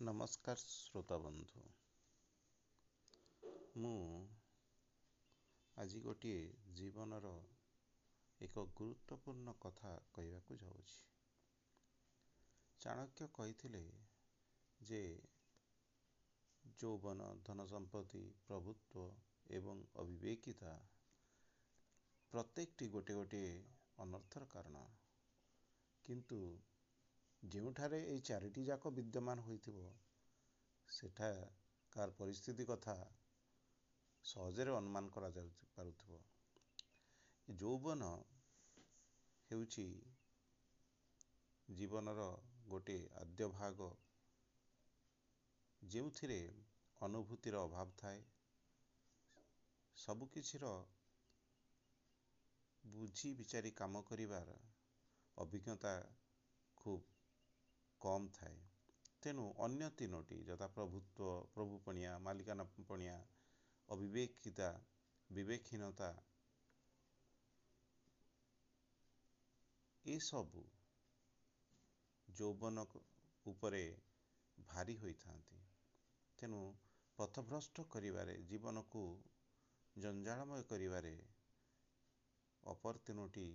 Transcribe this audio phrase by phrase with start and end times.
[0.00, 1.62] ନମସ୍କାର ଶ୍ରୋତା ବନ୍ଧୁ
[3.76, 3.96] ମୁଁ
[5.76, 6.38] ଆଜି ଗୋଟିଏ
[6.74, 7.32] ଜୀବନର
[8.40, 10.96] ଏକ ଗୁରୁତ୍ୱପୂର୍ଣ୍ଣ କଥା କହିବାକୁ ଯାଉଛି
[12.80, 13.82] ଚାଣକ୍ୟ କହିଥିଲେ
[14.80, 15.02] ଯେ
[16.64, 19.04] ଯୌବନ ଧନ ସମ୍ପତ୍ତି ପ୍ରଭୁତ୍ୱ
[19.50, 20.72] ଏବଂ ଅବିବେକିତା
[22.32, 23.52] ପ୍ରତ୍ୟେକଟି ଗୋଟିଏ ଗୋଟିଏ
[23.98, 24.82] ଅନର୍ଥର କାରଣ
[26.04, 26.40] କିନ୍ତୁ
[27.42, 29.84] ଯେଉଁଠାରେ ଏହି ଚାରିଟି ଯାକ ବିଦ୍ୟମାନ ହୋଇଥିବ
[30.88, 32.96] ସେଠାକାର ପରିସ୍ଥିତି କଥା
[34.24, 36.18] ସହଜରେ ଅନୁମାନ କରାଯାଉ ପାରୁଥିବ
[37.48, 38.10] ଯୌବନ
[39.50, 39.86] ହେଉଛି
[41.68, 42.26] ଜୀବନର
[42.68, 43.88] ଗୋଟିଏ ଆଦ୍ୟ ଭାଗ
[45.82, 46.38] ଯେଉଁଥିରେ
[47.00, 48.20] ଅନୁଭୂତିର ଅଭାବ ଥାଏ
[49.96, 50.74] ସବୁକିଛିର
[52.84, 54.58] ବୁଝି ବିଚାରି କାମ କରିବାର
[55.36, 55.94] ଅଭିଜ୍ଞତା
[56.76, 57.08] ଖୁବ୍
[58.00, 58.58] କମ୍ ଥାଏ।
[59.22, 63.16] ତେଣୁ ଅନ୍ୟ ତିନୋଟି ଯଥା ପ୍ରଭୁତ୍ୱ ପ୍ରଭୁପଣିଆ ମାଲିକାନା ପଣିଆ
[63.88, 64.68] ଅବିବେକିତା
[65.30, 66.10] ବିବେକହୀନତା
[70.04, 70.62] ଏସବୁ
[72.28, 72.84] ଯୌବନ
[73.46, 73.82] ଉପରେ
[74.58, 75.58] ଭାରି ହୋଇଥାନ୍ତି।
[76.38, 76.60] ତେଣୁ
[77.18, 79.02] ପଥଭ୍ରଷ୍ଟ କରିବାରେ ଜୀବନକୁ
[79.96, 81.14] ଜଞ୍ଜାଳମୟ କରିବାରେ
[82.62, 83.48] ଅପର ତିନୋଟି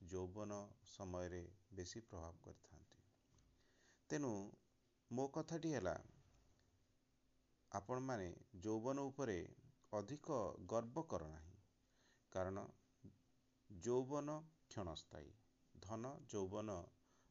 [0.00, 0.52] ଯୌବନ
[0.88, 2.87] ସମୟରେ ବେଶୀ ପ୍ରଭାବ କରିଥାନ୍ତି।
[4.10, 4.32] ତେଣୁ
[5.10, 5.94] ମୋ କଥାଟି ହେଲା
[7.72, 8.28] ଆପଣମାନେ
[8.62, 9.38] ଯୌବନ ଉପରେ
[9.92, 11.58] ଅଧିକ ଗର୍ବ କର ନାହିଁ
[12.32, 12.64] କାରଣ
[13.70, 14.36] ଯୌବନ
[14.68, 15.34] କ୍ଷଣସ୍ଥାୟୀ
[15.74, 16.78] ଧନ ଯୌବନ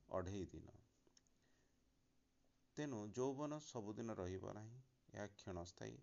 [0.09, 0.75] ଅଢ଼େଇ ଦିନ।
[2.77, 4.77] ତେଣୁ ଯୌବନ ସବୁଦିନ ରହିବ ନାହିଁ
[5.13, 5.97] ଏହା କ୍ଷଣସ୍ଥାୟୀ।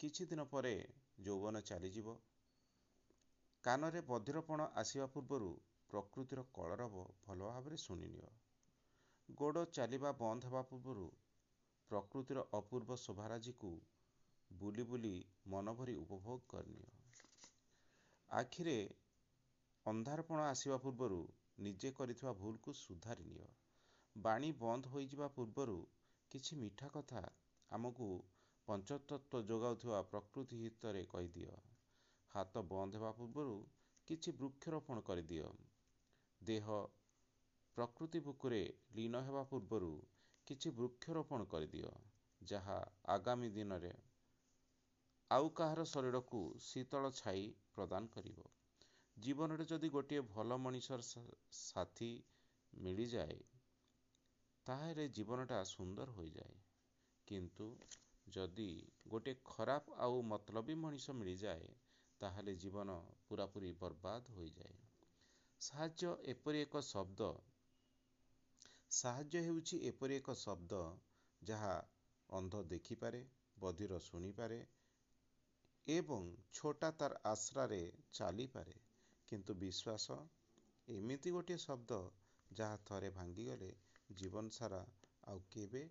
[0.00, 0.74] କିଛି ଦିନ ପରେ
[1.22, 2.16] ଯୌବନ ଚାଲିଯିବ।
[3.64, 5.50] କାନରେ ବଧିରପଣ ଆସିବା ପୂର୍ବରୁ
[5.90, 8.30] ପ୍ରକୃତିର କଳରବ ଭଲ ଭାବରେ ଶୁଣିନିଅ
[9.38, 11.06] ଗୋଡ଼ ଚାଲିବା ବନ୍ଦ ହେବା ପୂର୍ବରୁ
[11.90, 13.70] ପ୍ରକୃତିର ଅପୂର୍ବ ଶୋଭାରାଜିକୁ
[14.50, 15.14] ବୁଲି ବୁଲି
[15.46, 16.90] ମନଭରି ଉପଭୋଗ କରିନିଅ।
[18.30, 18.76] ଆଖିରେ
[19.86, 21.20] ଅନ୍ଧାରପଣ ଆସିବା ପୂର୍ବରୁ
[21.58, 23.48] ନିଜେ କରିଥିବା ଭୁଲକୁ ସୁଧାରି ନିଅ।
[24.16, 25.76] ବାଣୀ ବନ୍ଦ ହୋଇଯିବା ପୂର୍ବରୁ
[26.30, 27.22] କିଛି ମିଠା କଥା
[27.70, 28.08] ଆମକୁ
[28.68, 31.60] ପଞ୍ଚତତ୍ତ୍ୱ ଯୋଗାଉଥିବା ପ୍ରକୃତି ହିତରେ କହିଦିଅ।
[32.34, 33.56] ହାତ ବନ୍ଦ ହେବା ପୂର୍ବରୁ
[34.08, 35.50] କିଛି ବୃକ୍ଷରୋପଣ କରିଦିଅ।
[36.40, 36.66] ଦେହ
[37.76, 38.62] ପ୍ରକୃତି ବୁକୁରେ
[38.92, 39.90] ଲୀନ ହେବା ପୂର୍ବରୁ
[40.46, 41.92] କିଛି ବୃକ୍ଷରୋପଣ କରିଦିଅ
[42.40, 42.78] ଯାହା
[43.14, 43.92] ଆଗାମୀ ଦିନରେ
[45.30, 48.44] ଆଉ କାହାର ଶରୀରକୁ ଶୀତଳ ଛାଇ ପ୍ରଦାନ କରିବ।
[49.16, 51.06] ଜୀବନରେ ଯଦି ଗୋଟିଏ ଭଲ ମଣିଷର
[51.58, 52.10] ସାଥୀ
[52.72, 53.40] ମିଳିଯାଏ
[54.66, 56.56] ତାହେଲେ ଜୀବନଟା ସୁନ୍ଦର ହୋଇଯାଏ।
[57.26, 57.68] କିନ୍ତୁ
[58.26, 58.68] ଯଦି
[59.08, 61.68] ଗୋଟିଏ ଖରାପ ଆଉ ମତଲବୀ ମଣିଷ ମିଳିଯାଏ
[62.20, 62.96] ତାହେଲେ ଜୀବନ
[63.28, 64.76] ପୁରାପୁରି ବର୍ବାଦ ହୋଇଯାଏ।
[65.60, 67.30] ସାହାଯ୍ୟ ଏପରି ଏକ ଶବ୍ଦ
[68.92, 70.80] ସାହାଯ୍ୟ ହେଉଛି ଏପରି ଏକ ଶବ୍ଦ
[71.42, 71.72] ଯାହା
[72.30, 73.20] ଅନ୍ଧ ଦେଖିପାରେ
[73.56, 74.58] ବଧିର ଶୁଣିପାରେ
[75.86, 77.80] ଏବଂ ଛୋଟା ତାର ଆଶ୍ରାରେ
[78.14, 78.76] ଚାଲିପାରେ।
[79.28, 80.18] କିନ୍ତୁ ବିଶ୍ୱାସ
[80.88, 82.00] ଏମିତି ଗୋଟିଏ ଶବ୍ଦ
[82.50, 83.70] ଯାହା ଥରେ ଭାଙ୍ଗିଗଲେ
[84.16, 84.80] ଜୀବନ ସାରା
[85.26, 85.82] ଆଉ କେବେ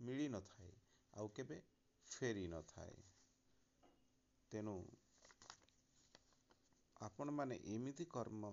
[0.00, 0.72] ମିଳିନଥାଏ
[1.12, 1.58] ଆଉ କେବେ
[2.08, 2.96] ଫେରି ନଥାଏ
[4.52, 4.76] ତେଣୁ
[7.00, 8.52] ଆପଣମାନେ ଏମିତି କର୍ମ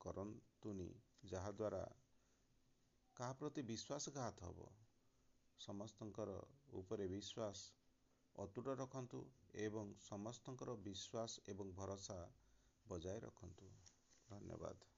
[0.00, 0.88] କରନ୍ତୁନି।
[1.26, 1.84] ଯାହାଦ୍ୱାରା
[3.16, 4.68] କାହା ପ୍ରତି ବିଶ୍ୱାସଘାତ ହେବ।
[5.60, 6.36] ସମସ୍ତଙ୍କର
[6.76, 7.58] ଉପରେ ବିଶ୍ୱାସ
[8.36, 9.20] ଅତୁଟ ରଖନ୍ତୁ
[9.60, 12.18] ଏବଂ ସମସ୍ତଙ୍କର ବିଶ୍ୱାସ ଏବଂ ଭରସା
[12.86, 13.72] ବଜାୟ ରଖନ୍ତୁ।
[14.28, 14.95] ଧନ୍ୟବାଦ।